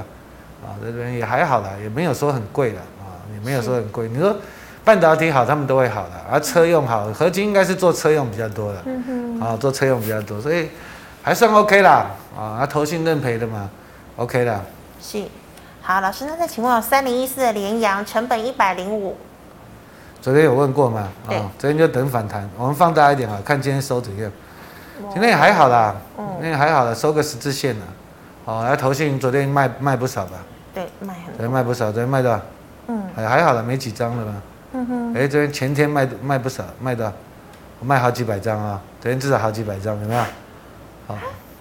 [0.65, 4.09] 啊，在这边也还好啦，也没有说很贵了啊，也没有说很贵。
[4.09, 4.37] 你说
[4.85, 10.69] 半导体好，他们都会好的，而车用好，合金应该是做车用比较多的，嗯哼，啊，做车用比较多，所以
[11.23, 12.07] 还算 OK 啦，
[12.37, 13.69] 啊，投信认赔的嘛
[14.17, 14.61] ，OK 啦。
[15.01, 15.25] 是，
[15.83, 19.17] 好，老师，那再请问，三零一四的联阳成本一百零五，
[20.21, 21.09] 昨天有问过吗？
[21.29, 24.31] 对啊，昨天就等反弹，我们放大一点啊，看今天收怎样。
[25.13, 27.87] 今天也还好啦，嗯，今天还好了，收个十字线了。
[28.47, 30.39] 哦，那投信昨天卖卖不少吧？
[30.75, 31.39] 对，卖很多。
[31.39, 32.41] 对，卖不少，昨天卖多少？
[32.89, 34.33] 嗯，还还好了，没几张了吧？
[34.73, 35.15] 嗯哼。
[35.15, 37.13] 哎，昨天前天卖卖不少，卖多少？
[37.83, 38.81] 卖好几百张啊！
[39.03, 40.21] 昨天至少好几百张，有没有？
[41.07, 41.15] 好，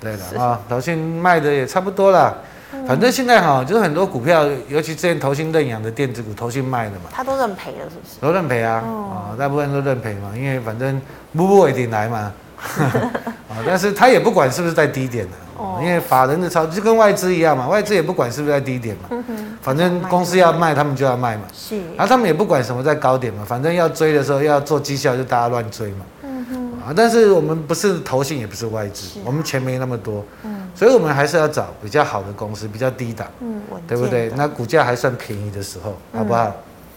[0.06, 2.38] 对的啊，投信卖的也差不多了。
[2.88, 7.10] 反正现在哈，就是很多股票，尤其之前投信认养的电子股，投信卖的嘛。
[7.12, 8.20] 他都认赔了，是不是？
[8.22, 8.84] 都认赔啊！
[8.84, 11.02] 啊，大部分都认赔嘛，因为反正
[11.36, 12.32] 步步一定来嘛。
[13.50, 15.32] 啊，但是他也不管是不是在低点的。
[15.58, 21.44] 哦，因为法人的操就跟外资一样嘛，外资也不管是不是在低点嘛，嗯、反正公司要卖，他们就要卖嘛。
[21.54, 26.06] 是，然后他们也不管什么在高点嘛，反正要追的时候要做绩效，就大家乱追嘛。
[26.86, 30.24] 啊，但是我们不是投信，也不是外资，啊、我们钱没那么多。
[30.44, 30.70] 嗯。
[30.76, 33.28] 所以我们还是要找比较好的公司，比较低档。
[33.40, 34.30] 嗯，对不对？
[34.36, 36.46] 那股价还算便宜的时候，好不好？
[36.48, 36.54] 嗯、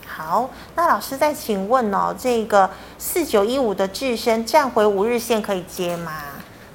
[0.07, 6.12] 好，那老师再请问哦，这个四九一五的智深站回五日线可以接吗？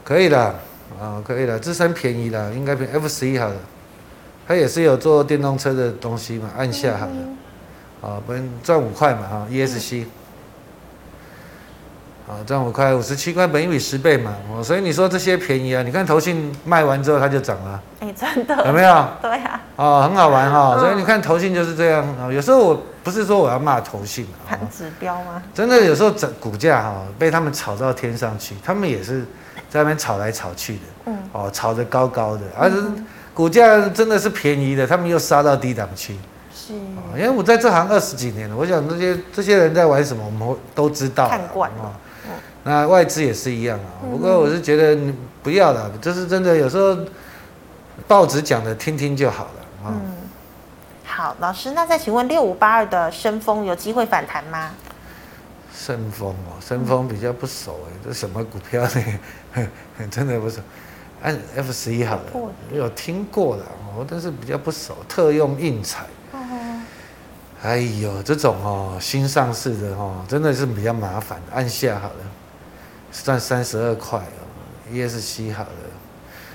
[0.03, 0.39] 可以的。
[0.39, 0.55] 啊、
[1.01, 3.55] 哦，可以的，智深便宜了，应该比 F 十一好了。
[4.47, 7.13] 它也是有做电动车的东西嘛，按下好了。
[8.01, 10.05] 啊、哦，本赚五块嘛，哈，ESC。
[12.27, 15.83] 啊，赚五块，五十七块，本一比十倍嘛，哦，所以你说这些便宜啊？
[15.83, 17.81] 你看投信卖完之后它就涨了。
[17.99, 18.65] 哎、欸，真的。
[18.65, 19.07] 有没有？
[19.21, 19.61] 对啊。
[19.75, 22.31] 哦，很好玩哈，所以你看投信就是这样啊。
[22.31, 25.41] 有时候我不是说我要骂投信，看指标吗？
[25.53, 29.25] 真的有时候涨股价哈，被他们炒到天上去，他们也是。
[29.69, 32.75] 在那边炒来炒去的，嗯，哦，炒得高高的，而且
[33.33, 36.15] 股价真的是便宜的，他们又杀到低档去，
[36.53, 36.73] 是，
[37.15, 41.91] 因为我在这行二十几年了，我想这些这些人在玩什么，我们都知道，看惯了，
[42.63, 46.97] 那外资也是一样啊，不过我是觉得你不要了，就是真的有时候
[48.07, 50.01] 报纸讲的听听就好了，嗯，
[51.03, 54.71] 好，老师，那再请问六五八二的升丰有机会反弹吗？
[55.75, 59.67] 升丰哦，升丰比较不熟哎，这什么股票呢？
[60.09, 60.61] 真的不熟。
[61.21, 62.23] 按 F 十一好了，
[62.71, 64.95] 有听过的哦，但是比较不熟。
[65.07, 66.03] 特用印彩，
[67.63, 71.41] 哎呦，这种哦，新上市的哦，真的是比较麻烦。
[71.53, 72.25] 按下好了，
[73.23, 74.41] 赚三十二块哦
[74.91, 75.69] ，ESC 好了，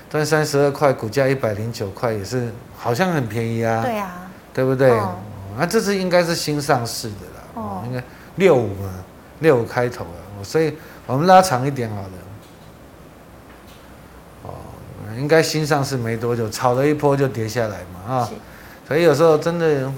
[0.09, 3.81] 赚三十二块，股价一百零九块，也是好像很便宜啊。
[3.81, 4.91] 对啊，对不对？
[4.91, 5.15] 哦、
[5.57, 8.03] 啊，这次应该是新上市的啦，哦，应该
[8.35, 8.89] 六五嘛，
[9.39, 10.75] 六五开头了，所以
[11.07, 12.09] 我们拉长一点好了。
[14.43, 14.49] 哦，
[15.17, 18.29] 应该新上市没多久，炒了一波就跌下来嘛，啊，
[18.87, 19.91] 所以有时候真的。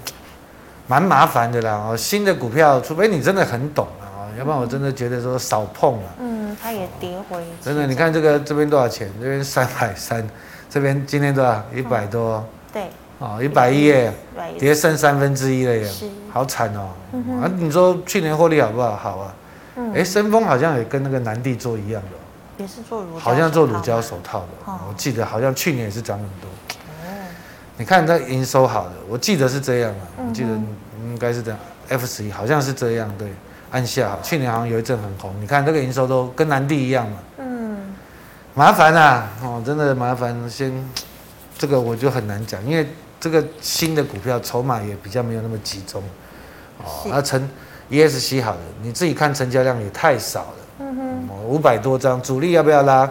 [0.87, 6.15] 蛮麻烦的啦哦，新的股票，除非你真的很懂啊，要不然我真的觉得说少碰了。
[6.19, 7.43] 嗯，它也跌回。
[7.61, 9.11] 真的，你看这个这边多少钱？
[9.19, 10.27] 这边三百三，
[10.69, 11.63] 这边今天多少？
[11.75, 12.43] 一百多。
[12.73, 12.87] 对。
[13.19, 14.11] 哦，一百一耶，
[14.57, 15.87] 跌剩三分之一了耶，
[16.31, 16.89] 好惨哦。
[17.41, 18.95] 啊，你说去年获利好不好？
[18.95, 19.35] 好啊。
[19.75, 19.93] 嗯。
[19.93, 22.63] 哎，深丰好像也跟那个南帝做一样的。
[22.63, 23.17] 也是做乳。
[23.19, 26.49] 好像做乳胶手套的，我记得好像去年也是涨很多。
[27.77, 31.59] 你看它营收好的，我记得是这样啊，我记得应该是这样。
[31.89, 33.27] F 十一好像是这样，对，
[33.71, 35.33] 按下好，去年好像有一阵很红。
[35.39, 37.95] 你看这个营收都跟南地一样嘛，嗯，
[38.53, 40.49] 麻烦啊，哦，真的麻烦。
[40.49, 40.71] 先
[41.57, 42.87] 这个我就很难讲，因为
[43.19, 46.03] 这个新的股票筹码也比较没有那么集中，
[46.83, 47.49] 哦，那成
[47.89, 53.09] ESC 好的，你自己看成交量也太少了，嗯哼，五百多张，主力要不要拉？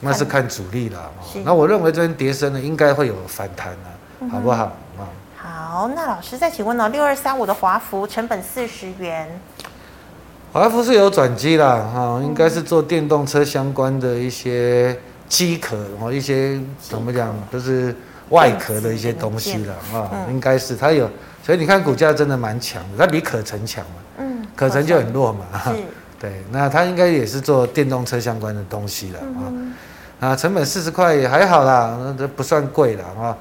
[0.00, 0.48] 那是看。
[0.48, 1.10] 主力了，
[1.44, 4.70] 那我认为这边跌升呢，应该会有反弹的，好不好？
[5.36, 9.28] 好，那老师再请问哦，六二三五的华孚成本四十元，
[10.58, 17.94] 华孚是有转机啦，哈，应该是做电动车相关的一些机壳哦，一些怎么讲，就是
[18.30, 21.08] 外壳的一些东西了啊，应该是它有，
[21.44, 25.44] 所以你看股价真的蛮强的，它比可成强嘛，嗯，可成就很弱嘛，
[26.18, 30.30] 对，那它应该也是做电动车相关的东西了啊。
[30.30, 33.36] 啊，成本四十块也还好啦，那这不算贵了啊。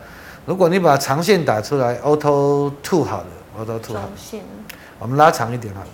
[0.45, 3.25] 如果你把长线打出来，Auto Two 好了
[3.57, 4.11] ，Auto Two 好了。
[4.99, 5.87] 我们拉长一点好了。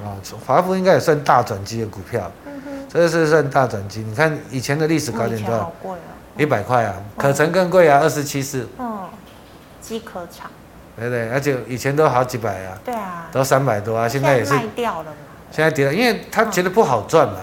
[0.00, 2.30] 啊，华孚应该也算大转机的股票。
[2.46, 2.86] 嗯哼。
[2.88, 5.72] 这是算大转机，你看以前的历史高点多少？
[6.36, 8.68] 一百块啊，可成更贵啊，二十七四。
[8.78, 9.08] 嗯。
[9.80, 10.50] 机壳厂。
[10.96, 12.78] 对对，而且以前都好几百啊。
[12.84, 13.26] 对啊。
[13.32, 14.54] 都三百多啊，现在也是。
[14.54, 15.16] 卖掉了嘛。
[15.50, 17.38] 现在跌了，因为他觉得不好赚嘛。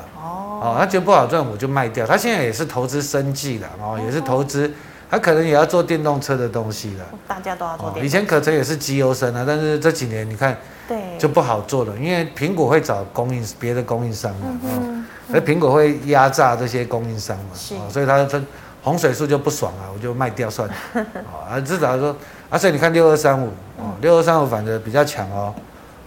[0.62, 2.06] 哦，他觉得不好赚，我就卖掉。
[2.06, 4.70] 他现在也是投资生计了，哦，也是投资，
[5.10, 7.06] 他可能也要做电动车的东西了。
[7.28, 8.00] 大家都要做。
[8.00, 10.56] 以前可成也是绩优生啊，但是这几年你看，
[10.88, 18.42] 对，就不好做了，因为苹果会找供应别的供应商嘛，嗯，而苹果会压榨这些供应商嘛，是，所以他他
[18.84, 20.76] 洪水树就不爽啊，我就卖掉算了，
[21.50, 22.16] 啊，至少说，
[22.50, 25.54] 啊，所以你看六二三五，哦，六二三五反正比较强哦，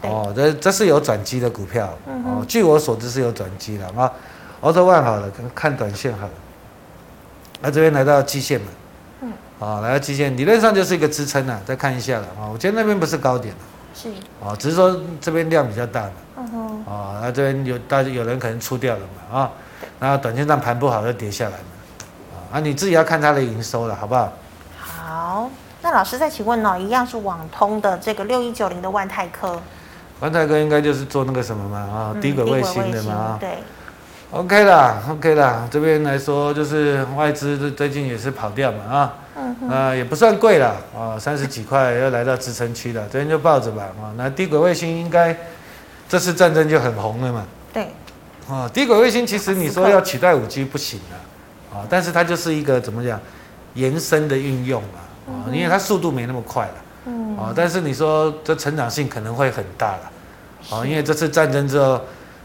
[0.03, 4.11] 哦，这这是有转机的股票，哦，据我所知是有转机的啊。
[4.63, 6.33] Auto One 好了，看短线好了。
[7.61, 8.75] 那这边来到季线嘛，嗯，
[9.63, 12.51] 啊，来到季线，理论上就是一个支撑了，再看一下了啊。
[12.53, 13.55] 我觉得那边不是高点
[13.95, 14.09] 是，
[14.45, 19.51] 啊，只是说这边量比较大的，嗯哼，啊，那这边有大家有人可能出掉了嘛，啊，
[20.01, 24.33] 然后短线上盘不好就跌下来嘛，啊，你自己要看它的营收了，好不好？
[24.81, 29.63] 好，那老师再请问哦，一样是网通的这个六一九零的万泰科，
[30.19, 33.59] 万泰科应该就是做那个什么嘛，啊，低轨卫星的嘛，对。
[34.33, 44.13] OK 啦，OK 啦，这边来说就是外资最近也是跑掉嘛啊，嗯，呃也不算贵了啊，三十几块又来到支撑区了，这边就抱着吧啊。
[44.17, 45.37] 那低轨卫星应该
[46.09, 47.89] 这次战争就很红了嘛，对，
[48.49, 53.19] 啊，低轨卫星其实你说要取代五 G 不行了，啊，但是它就是一个怎么讲
[53.75, 56.75] 延伸的运用嘛啊，因为它速度没那么快了，
[57.07, 60.11] 嗯，啊，但是你说这成长性可能会很大了，
[60.71, 62.01] 啊，因为这次战争之后。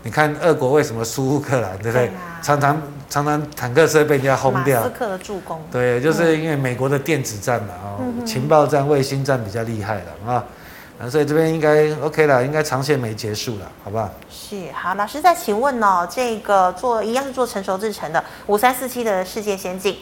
[0.08, 2.10] 你看俄国为什么输乌克兰，对不对？
[2.41, 4.80] 常常常常坦克车被人家轰掉。
[4.80, 5.62] 马斯克的助攻。
[5.70, 14.10] 对，就是因为美国的电子战嘛，啊，情报战、卫星战比较厉害了啊，所以这边应该 OK 了，应该长线没结束了，好不好？
[14.32, 19.98] 是，好，老师再请问哦，这个做一样是做成熟制程的五三四七的世界先进。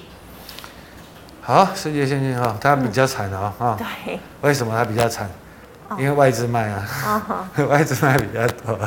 [1.41, 5.27] 好，世界先进哈，它比较惨哦，啊，对，为什么它比较惨？
[5.97, 8.77] 因为外资卖啊， 外资卖比较多。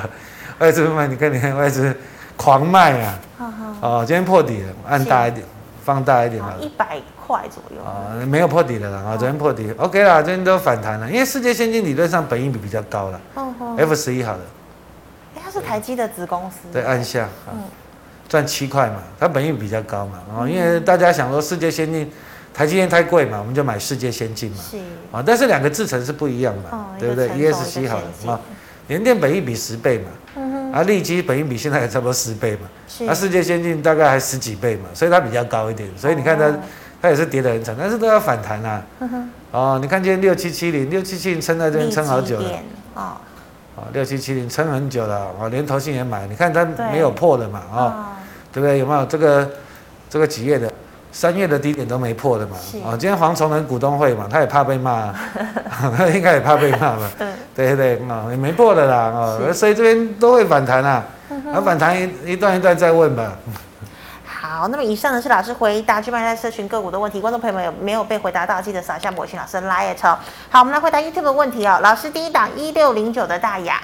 [0.59, 1.95] 外资卖，你看，你看外资
[2.37, 3.19] 狂卖啊！
[3.81, 5.47] 哦，今天破底了，按大一点，
[5.85, 7.83] 放大一点好了，一百块左右。
[7.85, 13.21] 啊，没有破底了啦，啊，昨天破底，OK 啦，今天都反弹了，因为世界先进理论上本益比比较高了。
[13.77, 14.41] F 十一好了。
[15.37, 16.57] 哎，它是台积的子公司。
[16.73, 17.29] 对，按下，
[18.29, 22.11] 赚七块嘛，它本益比比较高嘛，啊，因为大家想说世界先进，
[22.53, 24.59] 台积电太贵嘛，我们就买世界先进嘛。
[24.69, 24.77] 是。
[25.13, 28.41] 啊，但是两个制程是不一样的，对不对？ESC 好了啊，
[28.89, 30.11] 联电本益比十倍嘛。
[30.73, 32.69] 啊，利基本益比现在也差不多十倍嘛，
[33.01, 36.53] 那、啊、世界先进大概还十几倍嘛，所以它比较高一点，所以你看它
[37.01, 38.83] 它也是跌得很惨，但是都要反弹啊。
[39.51, 42.51] 哦，你看今天六七七零，六七七零撑在这边撑好久了。
[42.95, 43.17] 哦。
[43.93, 47.95] 六七七零撑很久了，哦，连投信也买，你看它没有破的嘛，啊、哦，
[48.53, 48.79] 对不对？
[48.79, 49.49] 有没有这个
[50.11, 50.69] 这个几月的？
[51.11, 55.13] 三月的低点都没破的嘛，哦，今天黄崇仁股东会嘛，他也怕被骂，
[55.97, 57.11] 他应该也怕被骂吧，
[57.55, 61.05] 对对对，哦，也没破的啦，哦，所以这边都会反弹啊，
[61.53, 63.33] 啊，反弹一一段一段再问吧。
[64.25, 68.63] 好，那么以上呢是老师回答聚麦在社群个股的问题，观众朋友们有没有被回答到？
[68.63, 69.95] 记得扫一下我信老师的 LINE。
[70.51, 71.79] 好，我们来回答 YouTube 的问题哦。
[71.83, 73.81] 老师第一档一六零九的大亚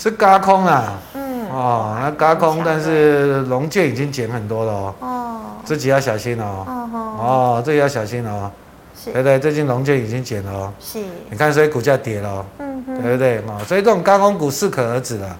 [0.00, 8.50] 是嘎空啊，嗯，哦，那嘎空，但是融券已经减很多了哦，哦，自己要小心哦，哦，哦，自己要小心哦，
[8.96, 9.38] 是，对不对？
[9.38, 13.38] 最近融券已经减了哦，是，你看所以股价跌了，嗯哼，对不对？
[13.40, 15.36] 哦，所以这种高空股适可而止了，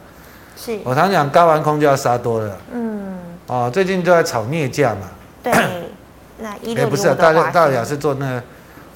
[0.54, 3.16] 是，我常讲高完空就要杀多了，嗯。
[3.46, 5.08] 哦，最近都在炒镍价嘛？
[5.42, 5.52] 对，
[6.38, 8.42] 那一六零五的话，欸、不是、啊、大大亚是做那个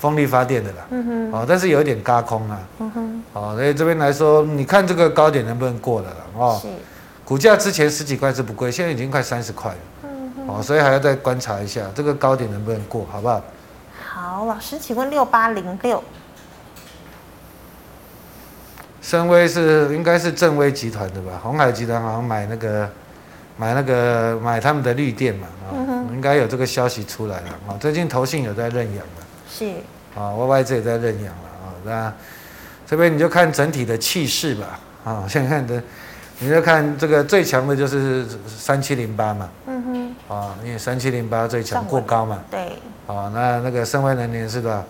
[0.04, 0.86] 风力发电的啦。
[0.90, 1.32] 嗯哼。
[1.32, 2.58] 哦，但是有一点嘎空啊。
[2.78, 3.22] 嗯哼。
[3.32, 6.16] 哦，所以这边来说，你看这个高点能不能过了啦？
[6.36, 6.58] 哦。
[6.60, 6.68] 是。
[7.24, 9.78] 股价之前十几块是不贵，现在已经快三十块了。
[10.02, 10.48] 嗯哼。
[10.48, 13.42] 哦，所以还要再观察一下这个高点能不能过，好不好？
[14.06, 16.04] 好，老师，请问六八零六。
[19.00, 21.40] 深威是应该是正威集团的吧？
[21.42, 22.86] 鸿海集团好像买那个。
[23.56, 27.78] 买那个买他们的绿电嘛，啊、嗯，应该有这个消息出来了啊。
[27.78, 29.23] 最近投信有在认养了，
[29.56, 29.72] 是。
[30.18, 31.66] 啊，Y Y 这也在认养了啊。
[31.84, 32.12] 那
[32.86, 35.82] 这边你就看整体的气势吧，啊， 现在看的，
[36.40, 44.84] 你就看这个最强的就是三七零八嘛，嗯哼，啊，因为三七零八最强过高嘛，对，啊，那那个森崴能源是多少？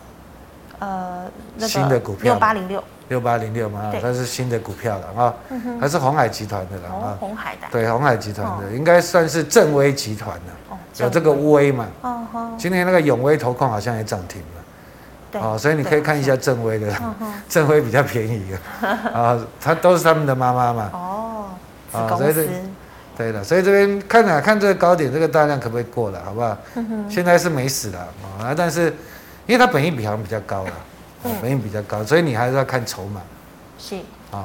[0.81, 1.25] 呃，
[1.61, 2.83] 新的股票六八零六。
[3.09, 5.35] 六八零六嘛，它是新的股票了啊，
[5.79, 10.53] 它是红海集团的了啊，红海的，对，红海集团的应该算是正威集团的，
[10.99, 11.87] 有这个威嘛，
[12.57, 14.43] 今天那个永威投控好像也涨停
[15.35, 16.93] 了，哦，所以你可以看一下正威的，
[17.49, 21.45] 正威比较便宜的， 啊，它都是他们的妈妈嘛，哦，
[21.93, 22.49] 啊，所以这，
[23.17, 26.57] 对的，所以这边看啊，看这个高点，这个大量可不可以过了，好不好？
[27.09, 28.01] 现在是没死了
[28.41, 28.87] 啊，但是
[29.47, 30.71] 因为它本益比好像比较高了。
[31.41, 33.19] 本益比较高，所以你还是要看筹码。
[33.79, 33.97] 是。
[34.31, 34.45] 啊，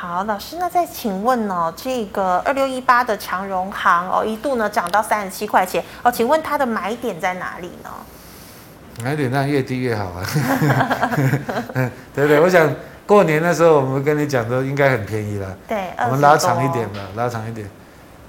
[0.00, 7.90] 好，老师，那再请问哦，这个二六一八的长荣行哦，一度呢涨到三十七块钱哦，请问它的买点在哪里呢？
[9.04, 10.24] 买点那越低越好啊。
[12.14, 15.54] 对对，我想过年的时候我们跟你讲的应该很便宜了。
[15.68, 17.68] 对，我们拉长一点吧，拉长一点，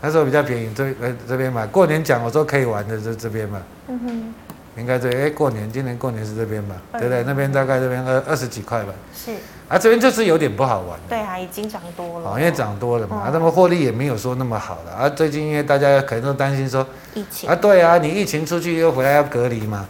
[0.02, 1.66] 那时候比较便宜，这来这边买。
[1.66, 3.62] 过年讲我说可以玩的这这边嘛。
[3.88, 4.34] 嗯哼。
[4.78, 6.76] 应该对，哎，过年，今年过年是这边吧？
[6.94, 7.24] 对不对？
[7.24, 8.94] 那边大概这边二二十几块吧。
[9.14, 9.32] 是。
[9.68, 11.00] 啊，这边就是有点不好玩。
[11.08, 12.30] 对啊，已经涨多了。
[12.30, 14.92] 哦，因为涨多了嘛，啊，那么获利也没有说那么好了。
[14.92, 19.88] 啊，最近因为大家可能都担心说，疫情啊，对啊，你疫情出去又回来要隔离嘛，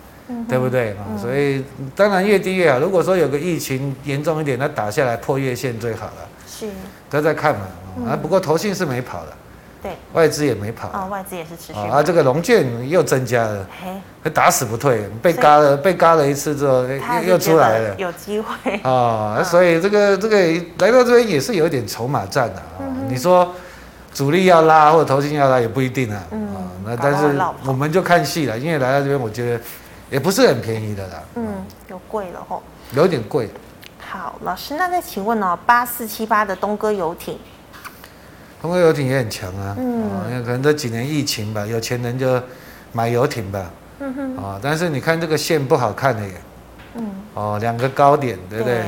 [0.48, 0.92] 对不对？
[0.92, 1.64] 啊，所以
[1.96, 2.80] 当然越低越好。
[2.80, 6.28] 如果说有个疫情严重一点，那打下来破月线最好了。
[6.48, 6.68] 是。
[7.10, 9.34] 都在看嘛，啊，不过投信是没跑的。
[9.82, 10.90] 对，外资也没跑。
[10.90, 13.68] 啊，外资也是持续啊，这个龙券又增加了，
[14.24, 18.76] 嘿，打死不退，被嘎了，被嘎了一次之后，又又出来了，有机会。
[18.84, 20.38] 啊，所以这个这个
[20.78, 22.86] 来到这边也是有点筹码战的啊。
[23.08, 23.54] 你说
[24.14, 29.64] 主力要拉或者投信要拉也不一定啊，啊，那但是我们就看戏了，因为来到这边我觉得
[30.12, 33.50] 也不是很便宜的啦，嗯，有贵了吼，有点贵。
[34.00, 37.40] 好，老师，那再请问哦，八四七八的东哥游艇。
[38.62, 42.42] 东哥游艇也很强啊，嗯、哦，因为可能这几年疫情吧，有钱人就
[42.92, 46.34] 买游艇吧，嗯哼，啊、哦，但是你看这个线不好看的耶，
[46.96, 48.76] 嗯，哦，两个高点，对不对？
[48.76, 48.86] 对。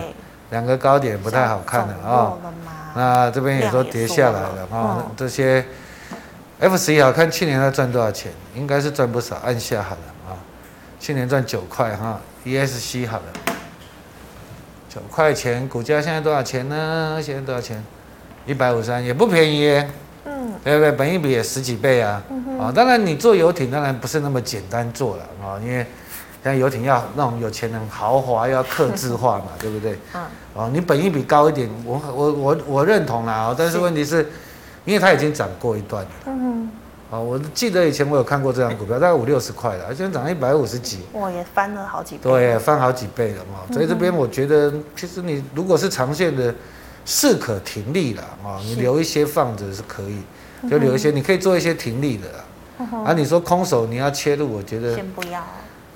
[0.51, 2.39] 两个高点不太好看的啊，哦、
[2.95, 5.65] 那这边也都跌下来了啊，哦、这些
[6.59, 8.31] F 十一好看，去年它赚多少钱？
[8.53, 10.37] 应该是赚不少，按下好了啊，
[10.99, 13.23] 去年赚九块哈，ESC 好了，
[14.87, 17.19] 九块钱，股价现在多少钱呢？
[17.19, 17.83] 现在多少钱？
[18.45, 19.61] 一百五十三也不便宜。
[19.61, 19.89] 耶，
[20.25, 20.91] 嗯，对不对？
[20.91, 22.59] 本一比也十几倍啊，啊、嗯哼。
[22.59, 25.85] 哦，当然你做游艇当然不是那么简单做了啊、哦，因为
[26.43, 29.97] 像游艇要那种有钱人豪华，要克制化嘛， 对不对？
[30.13, 30.21] 嗯，
[30.53, 34.27] 哦，你本一比高一点，我我我我认同啦，哦，但是问题是，是。
[34.85, 36.63] 因为它已经涨过一段了，嗯哼，
[37.09, 46.53] 啊、哦，我记得以前我有看过这张股票，大概五六十块了，现在涨一百五十几，哇，也翻了好几倍，对，翻好几倍了嘛，所以这边我觉得，其实你如果是长线的。
[47.05, 52.27] 适可停利了啊，你留一些放着是可以，就留一些，你可以做一些停利的。
[53.05, 55.41] 啊，你说空手你要切入，我觉得先不要，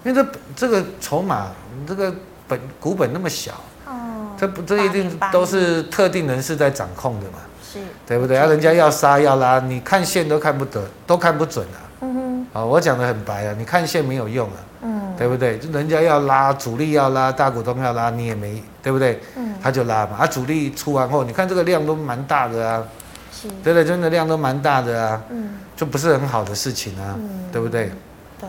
[0.05, 1.47] 因为这这个筹码，
[1.85, 2.13] 这个
[2.47, 3.51] 本股本那么小，
[3.85, 8.37] 哦，这不这一定都是特定人士在掌控的嘛，是，对不对？
[8.37, 11.79] 啊，人家要杀要拉，你看线都看不得，都看不准啊。
[12.01, 15.57] 嗯哼，啊，我讲的很白啊，你看线没有用啊，嗯，对不对？
[15.57, 19.19] 就人家要拉，主力要拉，大股东要拉，你也没，对不对？
[19.35, 20.17] 嗯，他就拉嘛。
[20.19, 22.83] 啊，主力出完后，你看这个量都蛮大的啊，
[23.31, 27.91] 是，对对，真的量都蛮大的啊，嗯，就不是很好的事情啊，嗯、对不对？
[28.39, 28.47] 对，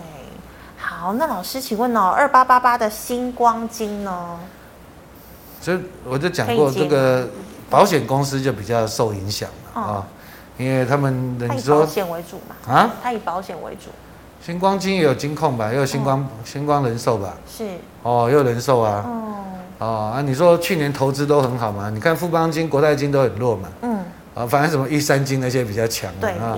[0.76, 4.38] 好，那老师，请问哦，二八八八的星光金呢？
[5.60, 7.28] 所以我就讲过，这个
[7.68, 10.06] 保险公司就比较受影响了啊。
[10.56, 13.90] 因为他们人说保险为主嘛，啊，他以保险为主。
[14.44, 17.64] 新光金也有金控吧，又有星光、嗯、星光人寿吧，是。
[18.02, 19.44] 哦，又有人寿啊，哦，
[19.78, 21.90] 哦啊，你说去年投资都很好嘛？
[21.90, 23.98] 你看富邦金、国泰金都很弱嘛，嗯，
[24.34, 26.56] 啊，反正什么玉山金那些比较强嘛，对啊，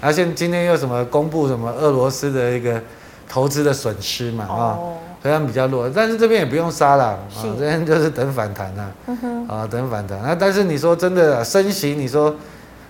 [0.00, 2.80] 而且今天又什么公布什么俄罗斯的一个
[3.28, 7.18] 投资的损失嘛，啊、哦，虽然比较弱，但是这边也不用杀了，啊，
[7.58, 10.20] 这边就是等反弹啊，嗯哼，啊，等反弹。
[10.20, 12.34] 啊，但是你说真的升息，你说。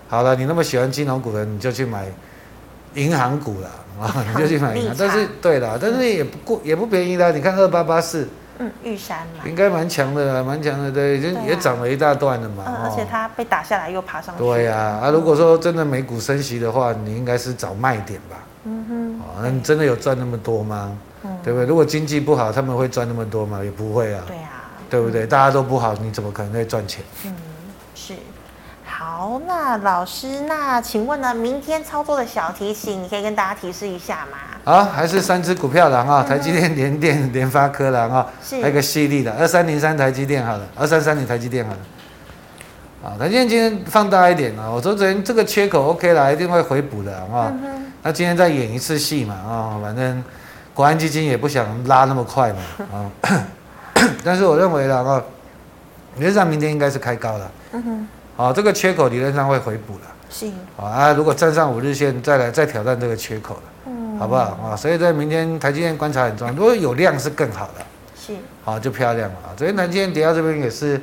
[0.07, 2.05] 好了，你那么喜欢金融股的，你就去买
[2.95, 3.69] 银行股了
[4.01, 4.25] 啊！
[4.27, 7.31] 你就去买银行，但是对啦，但是也不过，也不便宜啦。
[7.31, 8.27] 你看二八八四，
[8.59, 12.65] 嗯，玉山嘛，应该蛮强的，蛮强的，对，就也涨了一大段了嘛。
[12.67, 14.43] 嗯，而且它被打下来又爬上去。
[14.43, 18.35] 对呀，啊，如果说真的美股升息的话，你应该是找卖点吧？
[18.65, 19.19] 嗯哼。
[19.19, 20.97] 哦，那你真的有赚那么多吗？
[21.23, 21.65] 嗯，对不对？
[21.65, 23.63] 如果经济不好，他们会赚那么多吗？
[23.63, 24.23] 也不会啊。
[24.27, 24.51] 对啊。
[24.89, 25.25] 对不对？
[25.25, 27.03] 大家都不好，你怎么可能会赚钱？
[27.25, 27.33] 嗯。
[29.05, 31.31] 好，那老师，那请问呢？
[31.31, 34.37] 明天操作的小提醒，你可以跟大家提示一下吗？
[34.63, 41.77] 好，还是三只股票狼啊，台积电、联电、联发科狼啊，还有个矽力的二三零三台积电好了，二三三零台积电好了。
[43.03, 47.53] 啊，台积电今天放大一点啊，我说昨天这个缺口 OK 了，一定会回补的啊。
[48.01, 50.23] 那今天再演一次戏嘛啊，反正
[50.73, 52.59] 国安基金也不想拉那么快嘛
[52.91, 53.05] 啊。
[54.25, 55.21] 但是我认为了啊，
[56.17, 57.51] 原则上明天应该是开高了。
[57.73, 58.07] 嗯哼。
[58.35, 60.01] 好，这个缺口理论上会回补了。
[60.29, 60.47] 是。
[60.75, 63.61] 好啊，如果站上五日线，再来再挑战这个缺口了。
[63.87, 64.19] 嗯。
[64.19, 64.75] 好不好啊？
[64.75, 67.85] 所以在明天台积电观察很重要，如果有量是更好的。
[68.19, 68.33] 是。
[68.63, 69.53] 好，就漂亮了啊！
[69.55, 70.99] 昨天台积电跌到这边也是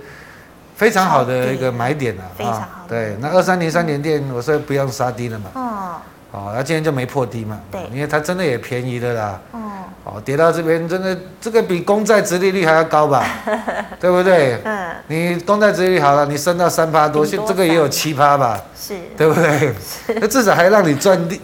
[0.75, 2.23] 非常好的一个买点了。
[2.37, 2.69] 非常好。
[2.89, 5.51] 对，那二三零三年电，我说不用杀低了嘛。
[5.55, 5.97] 哦。
[6.33, 7.61] 好，那今天就没破低嘛。
[7.71, 7.79] 对。
[7.93, 9.39] 因为它真的也便宜的啦。
[9.53, 9.61] 哦。
[10.05, 13.25] 哦，跌到这边真的，这个比公债殖利率还要高吧？
[14.01, 14.59] 对不对？
[14.65, 14.91] 嗯。
[15.09, 18.59] 你公债殖利率好了，你升到三趴多，现这个也有七趴吧？
[18.75, 18.95] 是。
[19.15, 19.75] 对不对？
[20.21, 21.39] 那至少还让你赚利，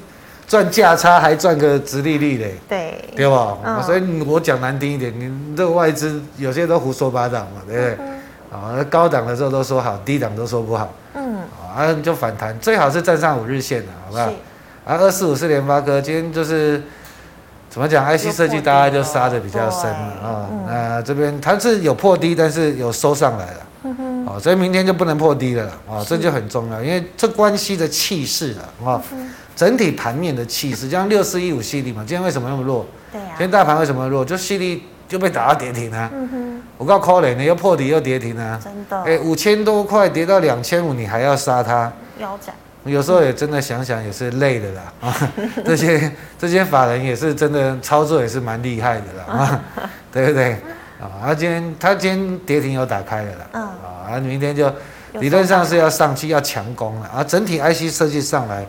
[0.46, 2.54] 赚价差，还赚个殖利率嘞。
[2.66, 3.04] 对。
[3.14, 3.58] 对吧？
[3.62, 3.82] 嗯。
[3.82, 7.98] 所以我讲难听一点，你这个外资有些都胡说八道嘛，对不对？
[8.50, 10.90] 啊，高档的时候都说好，低档都说不好。
[11.12, 11.36] 嗯。
[11.76, 14.32] 啊，就反弹，最好是站上五日线的，好不好？
[14.88, 16.82] 啊，二四五四联发科今天就是。
[17.70, 20.48] 怎么讲？IC 设计大家就杀的比较深了啊。
[20.66, 23.60] 那这边它是有破低，但是有收上来了。
[24.26, 29.00] 哦，所以明天就不能破低了啊，这就很重要，因为这关系的气势了啊。
[29.54, 32.86] 整体盘面的气势，像六四一五矽力嘛，今天为什么那么弱？
[33.12, 33.26] 对呀。
[33.32, 34.24] 今天大盘为什么弱？
[34.24, 36.10] 就矽力就被打到跌停啊。
[36.14, 36.62] 嗯哼。
[36.78, 38.58] 我告诉你，你又破底又跌停啊。
[38.64, 39.02] 真的。
[39.02, 41.92] 哎，五千多块跌到两千五，你还要杀它？
[42.18, 42.54] 腰斩。
[42.84, 45.30] 有时候也真的想想也是累的啦 啊，
[45.64, 49.64] 这些这些法人也是真的操作也是蛮厉害的啦啊，
[50.12, 50.52] 对不对
[51.00, 51.10] 啊？
[51.22, 53.60] 他今天他今天跌停又打开了啦，啊
[54.12, 54.72] 啊，明天就
[55.14, 58.64] 理论上是要上去要强攻了啊，整体 IC 设计上来，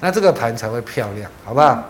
[0.00, 1.82] 那这个盘才会漂亮，好不好？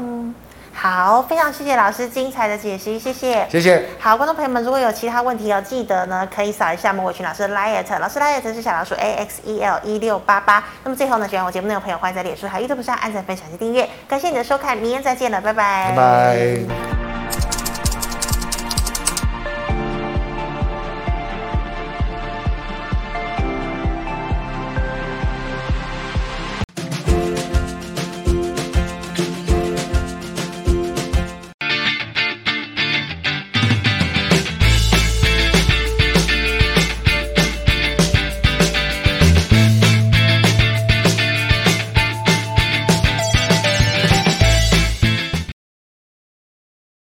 [0.83, 0.93] 嗯。
[0.93, 3.89] 好，非常谢谢老师精彩的解析，谢谢，谢谢。
[4.01, 10.64] 好，观众朋友们，如果有其他问题要记得呢，可以扫一下莫伟群老师的 liet，老师 liet 是小老鼠 A X E L 一六八八。
[10.83, 13.89] 那么最后呢，喜欢我节目内容的朋友，欢迎在脸书还有 YouTube 上按赞、分享及订阅。
[14.09, 15.93] 感谢你的收看，明天再见了，拜拜。
[15.95, 17.22] 拜拜。